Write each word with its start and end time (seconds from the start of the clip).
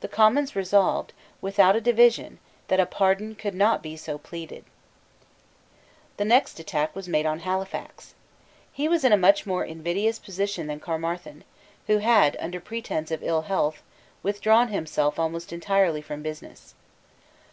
The 0.00 0.08
Commons 0.08 0.56
resolved, 0.56 1.12
without 1.40 1.76
a 1.76 1.80
division, 1.80 2.40
that 2.66 2.80
a 2.80 2.86
pardon 2.86 3.36
could 3.36 3.54
not 3.54 3.84
be 3.84 3.96
so 3.96 4.18
pleaded, 4.18 4.64
The 6.16 6.24
next 6.24 6.58
attack 6.58 6.92
was 6.96 7.06
made 7.06 7.24
on 7.24 7.38
Halifax. 7.38 8.14
He 8.72 8.88
was 8.88 9.04
in 9.04 9.12
a 9.12 9.16
much 9.16 9.46
more 9.46 9.64
invidious 9.64 10.18
position 10.18 10.66
than 10.66 10.80
Caermarthen, 10.80 11.44
who 11.86 11.98
had, 11.98 12.36
under 12.40 12.58
pretence 12.58 13.12
of 13.12 13.22
ill 13.22 13.42
health, 13.42 13.80
withdrawn 14.24 14.70
himself 14.72 15.20
almost 15.20 15.52
entirely 15.52 16.02
from 16.02 16.20
business. 16.20 16.74